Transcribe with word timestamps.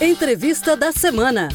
Entrevista 0.00 0.76
da 0.76 0.92
semana. 0.92 1.48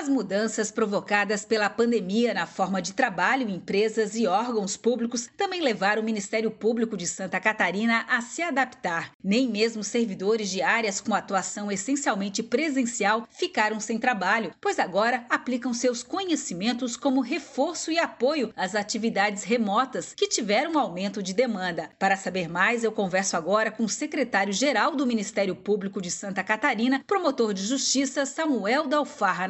As 0.00 0.08
mudanças 0.08 0.70
provocadas 0.70 1.44
pela 1.44 1.68
pandemia 1.68 2.32
na 2.32 2.46
forma 2.46 2.80
de 2.80 2.94
trabalho 2.94 3.46
em 3.46 3.56
empresas 3.56 4.16
e 4.16 4.26
órgãos 4.26 4.74
públicos 4.74 5.28
também 5.36 5.60
levaram 5.60 6.00
o 6.00 6.04
Ministério 6.04 6.50
Público 6.50 6.96
de 6.96 7.06
Santa 7.06 7.38
Catarina 7.38 8.06
a 8.08 8.22
se 8.22 8.40
adaptar. 8.40 9.12
Nem 9.22 9.46
mesmo 9.46 9.84
servidores 9.84 10.48
de 10.48 10.62
áreas 10.62 11.02
com 11.02 11.14
atuação 11.14 11.70
essencialmente 11.70 12.42
presencial 12.42 13.28
ficaram 13.28 13.78
sem 13.78 13.98
trabalho, 13.98 14.54
pois 14.58 14.78
agora 14.78 15.26
aplicam 15.28 15.74
seus 15.74 16.02
conhecimentos 16.02 16.96
como 16.96 17.20
reforço 17.20 17.92
e 17.92 17.98
apoio 17.98 18.54
às 18.56 18.74
atividades 18.74 19.44
remotas 19.44 20.14
que 20.14 20.28
tiveram 20.28 20.78
aumento 20.78 21.22
de 21.22 21.34
demanda. 21.34 21.90
Para 21.98 22.16
saber 22.16 22.48
mais, 22.48 22.82
eu 22.82 22.90
converso 22.90 23.36
agora 23.36 23.70
com 23.70 23.84
o 23.84 23.88
secretário-geral 23.88 24.96
do 24.96 25.06
Ministério 25.06 25.54
Público 25.54 26.00
de 26.00 26.10
Santa 26.10 26.42
Catarina, 26.42 27.04
promotor 27.06 27.52
de 27.52 27.66
justiça 27.66 28.24
Samuel 28.24 28.86
Dalfarra 28.86 29.46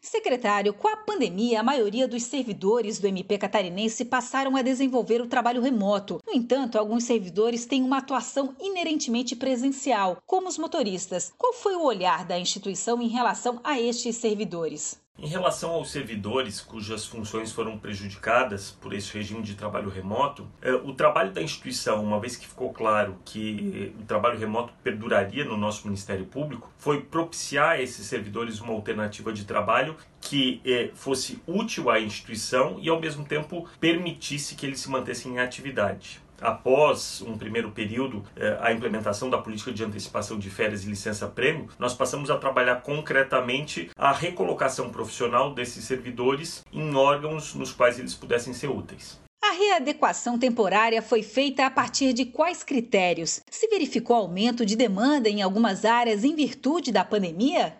Secretário, 0.00 0.74
com 0.74 0.88
a 0.88 0.96
pandemia, 0.96 1.60
a 1.60 1.62
maioria 1.62 2.06
dos 2.06 2.22
servidores 2.22 2.98
do 2.98 3.06
MP 3.06 3.38
catarinense 3.38 4.04
passaram 4.04 4.56
a 4.56 4.62
desenvolver 4.62 5.20
o 5.20 5.26
trabalho 5.26 5.62
remoto. 5.62 6.20
No 6.26 6.32
entanto, 6.32 6.78
alguns 6.78 7.04
servidores 7.04 7.66
têm 7.66 7.82
uma 7.82 7.98
atuação 7.98 8.54
inerentemente 8.60 9.34
presencial, 9.34 10.22
como 10.26 10.48
os 10.48 10.58
motoristas. 10.58 11.32
Qual 11.38 11.52
foi 11.52 11.76
o 11.76 11.84
olhar 11.84 12.24
da 12.24 12.38
instituição 12.38 13.00
em 13.00 13.08
relação 13.08 13.60
a 13.64 13.80
estes 13.80 14.16
servidores? 14.16 15.00
Em 15.20 15.26
relação 15.26 15.70
aos 15.70 15.90
servidores 15.90 16.60
cujas 16.60 17.04
funções 17.04 17.50
foram 17.50 17.76
prejudicadas 17.76 18.70
por 18.70 18.92
esse 18.92 19.12
regime 19.12 19.42
de 19.42 19.56
trabalho 19.56 19.90
remoto, 19.90 20.46
eh, 20.62 20.72
o 20.72 20.92
trabalho 20.92 21.32
da 21.32 21.42
instituição, 21.42 22.04
uma 22.04 22.20
vez 22.20 22.36
que 22.36 22.46
ficou 22.46 22.72
claro 22.72 23.16
que 23.24 23.92
o 23.98 24.04
trabalho 24.04 24.38
remoto 24.38 24.72
perduraria 24.80 25.44
no 25.44 25.56
nosso 25.56 25.88
Ministério 25.88 26.24
Público, 26.24 26.72
foi 26.78 27.02
propiciar 27.02 27.70
a 27.70 27.82
esses 27.82 28.06
servidores 28.06 28.60
uma 28.60 28.72
alternativa 28.72 29.32
de 29.32 29.44
trabalho 29.44 29.96
que 30.20 30.60
eh, 30.64 30.90
fosse 30.94 31.42
útil 31.48 31.90
à 31.90 31.98
instituição 31.98 32.78
e, 32.80 32.88
ao 32.88 33.00
mesmo 33.00 33.24
tempo, 33.24 33.68
permitisse 33.80 34.54
que 34.54 34.64
eles 34.64 34.78
se 34.78 34.88
mantessem 34.88 35.32
em 35.32 35.38
atividade 35.40 36.20
após 36.40 37.22
um 37.22 37.36
primeiro 37.36 37.70
período, 37.70 38.24
eh, 38.36 38.58
a 38.60 38.72
implementação 38.72 39.28
da 39.28 39.38
política 39.38 39.72
de 39.72 39.84
antecipação 39.84 40.38
de 40.38 40.50
férias 40.50 40.84
e 40.84 40.88
licença-prêmio, 40.88 41.68
nós 41.78 41.94
passamos 41.94 42.30
a 42.30 42.36
trabalhar 42.36 42.82
concretamente 42.82 43.90
a 43.96 44.12
recolocação 44.12 44.90
profissional 44.90 45.54
desses 45.54 45.84
servidores 45.84 46.64
em 46.72 46.94
órgãos 46.94 47.54
nos 47.54 47.72
quais 47.72 47.98
eles 47.98 48.14
pudessem 48.14 48.52
ser 48.52 48.68
úteis. 48.68 49.20
A 49.42 49.52
readequação 49.52 50.38
temporária 50.38 51.00
foi 51.00 51.22
feita 51.22 51.64
a 51.64 51.70
partir 51.70 52.12
de 52.12 52.26
quais 52.26 52.64
critérios? 52.64 53.40
Se 53.50 53.68
verificou 53.68 54.16
aumento 54.16 54.66
de 54.66 54.76
demanda 54.76 55.28
em 55.28 55.42
algumas 55.42 55.84
áreas 55.84 56.24
em 56.24 56.34
virtude 56.34 56.90
da 56.90 57.04
pandemia? 57.04 57.74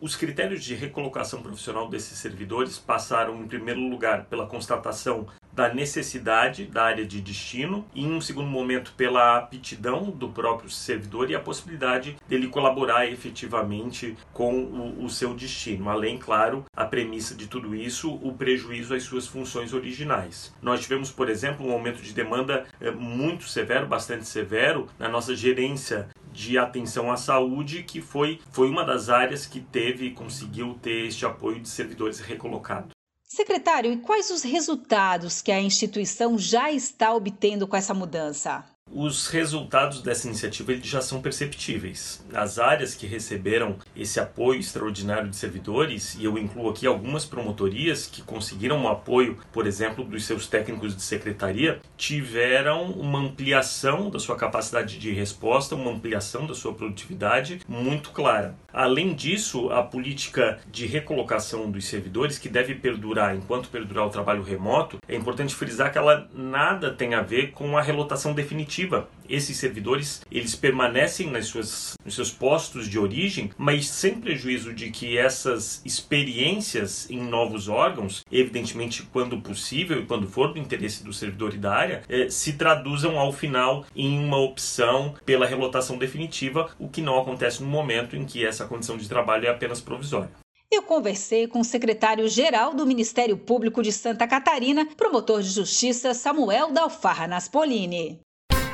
Os 0.00 0.14
critérios 0.14 0.64
de 0.64 0.74
recolocação 0.74 1.42
profissional 1.42 1.88
desses 1.88 2.16
servidores 2.16 2.78
passaram, 2.78 3.42
em 3.42 3.48
primeiro 3.48 3.80
lugar, 3.80 4.26
pela 4.26 4.46
constatação 4.46 5.26
da 5.52 5.72
necessidade 5.72 6.64
da 6.64 6.84
área 6.84 7.04
de 7.04 7.20
destino 7.20 7.84
e, 7.94 8.04
em 8.04 8.12
um 8.12 8.20
segundo 8.20 8.48
momento, 8.48 8.92
pela 8.96 9.36
aptidão 9.36 10.10
do 10.10 10.28
próprio 10.28 10.70
servidor 10.70 11.30
e 11.30 11.34
a 11.34 11.40
possibilidade 11.40 12.16
dele 12.28 12.48
colaborar 12.48 13.06
efetivamente 13.06 14.16
com 14.32 14.64
o, 14.64 15.04
o 15.04 15.10
seu 15.10 15.34
destino. 15.34 15.88
Além, 15.88 16.18
claro, 16.18 16.64
a 16.74 16.84
premissa 16.84 17.34
de 17.34 17.46
tudo 17.46 17.74
isso, 17.74 18.14
o 18.14 18.32
prejuízo 18.32 18.94
às 18.94 19.02
suas 19.02 19.26
funções 19.26 19.72
originais. 19.72 20.54
Nós 20.62 20.80
tivemos, 20.80 21.10
por 21.10 21.28
exemplo, 21.28 21.66
um 21.66 21.72
aumento 21.72 22.02
de 22.02 22.12
demanda 22.12 22.64
eh, 22.80 22.90
muito 22.90 23.48
severo, 23.48 23.86
bastante 23.86 24.26
severo, 24.26 24.88
na 24.98 25.08
nossa 25.08 25.34
gerência 25.34 26.08
de 26.32 26.56
atenção 26.56 27.12
à 27.12 27.16
saúde, 27.16 27.82
que 27.82 28.00
foi, 28.00 28.40
foi 28.50 28.68
uma 28.70 28.84
das 28.84 29.10
áreas 29.10 29.46
que 29.46 29.60
teve 29.60 30.06
e 30.06 30.10
conseguiu 30.10 30.78
ter 30.80 31.06
este 31.06 31.26
apoio 31.26 31.60
de 31.60 31.68
servidores 31.68 32.20
recolocados. 32.20 33.01
Secretário, 33.34 33.90
e 33.90 33.96
quais 33.96 34.30
os 34.30 34.42
resultados 34.42 35.40
que 35.40 35.50
a 35.50 35.58
instituição 35.58 36.36
já 36.36 36.70
está 36.70 37.14
obtendo 37.14 37.66
com 37.66 37.74
essa 37.74 37.94
mudança? 37.94 38.62
Os 38.94 39.26
resultados 39.28 40.02
dessa 40.02 40.26
iniciativa 40.26 40.74
já 40.82 41.00
são 41.00 41.22
perceptíveis. 41.22 42.22
As 42.34 42.58
áreas 42.58 42.94
que 42.94 43.06
receberam 43.06 43.76
esse 43.96 44.20
apoio 44.20 44.60
extraordinário 44.60 45.30
de 45.30 45.36
servidores, 45.36 46.14
e 46.16 46.24
eu 46.24 46.36
incluo 46.36 46.68
aqui 46.68 46.86
algumas 46.86 47.24
promotorias 47.24 48.06
que 48.06 48.20
conseguiram 48.20 48.84
o 48.84 48.88
apoio, 48.88 49.38
por 49.50 49.66
exemplo, 49.66 50.04
dos 50.04 50.26
seus 50.26 50.46
técnicos 50.46 50.94
de 50.94 51.00
secretaria, 51.00 51.80
tiveram 51.96 52.90
uma 52.90 53.18
ampliação 53.18 54.10
da 54.10 54.18
sua 54.18 54.36
capacidade 54.36 54.98
de 54.98 55.10
resposta, 55.10 55.74
uma 55.74 55.90
ampliação 55.90 56.46
da 56.46 56.54
sua 56.54 56.74
produtividade 56.74 57.60
muito 57.66 58.10
clara. 58.10 58.54
Além 58.70 59.14
disso, 59.14 59.70
a 59.70 59.82
política 59.82 60.58
de 60.70 60.84
recolocação 60.84 61.70
dos 61.70 61.86
servidores, 61.86 62.38
que 62.38 62.48
deve 62.48 62.74
perdurar 62.74 63.34
enquanto 63.34 63.70
perdurar 63.70 64.06
o 64.06 64.10
trabalho 64.10 64.42
remoto, 64.42 64.98
é 65.08 65.16
importante 65.16 65.54
frisar 65.54 65.90
que 65.90 65.96
ela 65.96 66.28
nada 66.34 66.90
tem 66.90 67.14
a 67.14 67.22
ver 67.22 67.52
com 67.52 67.78
a 67.78 67.82
relotação 67.82 68.34
definitiva 68.34 68.81
esses 69.28 69.56
servidores 69.56 70.22
eles 70.30 70.54
permanecem 70.54 71.30
nas 71.30 71.46
suas, 71.46 71.94
nos 72.04 72.14
seus 72.14 72.30
postos 72.30 72.88
de 72.88 72.98
origem, 72.98 73.50
mas 73.56 73.88
sem 73.88 74.14
prejuízo 74.14 74.72
de 74.72 74.90
que 74.90 75.16
essas 75.16 75.80
experiências 75.84 77.10
em 77.10 77.20
novos 77.20 77.68
órgãos, 77.68 78.24
evidentemente 78.30 79.02
quando 79.04 79.40
possível 79.40 80.00
e 80.00 80.06
quando 80.06 80.26
for 80.26 80.52
do 80.52 80.58
interesse 80.58 81.04
do 81.04 81.12
servidor 81.12 81.54
e 81.54 81.58
da 81.58 81.72
área, 81.72 82.02
eh, 82.08 82.28
se 82.28 82.54
traduzam 82.54 83.18
ao 83.18 83.32
final 83.32 83.84
em 83.94 84.18
uma 84.18 84.38
opção 84.38 85.14
pela 85.24 85.46
relotação 85.46 85.98
definitiva, 85.98 86.70
o 86.78 86.88
que 86.88 87.00
não 87.00 87.20
acontece 87.20 87.62
no 87.62 87.68
momento 87.68 88.16
em 88.16 88.24
que 88.24 88.44
essa 88.44 88.66
condição 88.66 88.96
de 88.96 89.08
trabalho 89.08 89.46
é 89.46 89.50
apenas 89.50 89.80
provisória. 89.80 90.30
Eu 90.70 90.82
conversei 90.82 91.46
com 91.46 91.60
o 91.60 91.64
secretário-geral 91.64 92.72
do 92.72 92.86
Ministério 92.86 93.36
Público 93.36 93.82
de 93.82 93.92
Santa 93.92 94.26
Catarina, 94.26 94.86
promotor 94.96 95.42
de 95.42 95.50
justiça 95.50 96.14
Samuel 96.14 96.72
Dalfarra 96.72 97.26
Naspolini. 97.26 98.18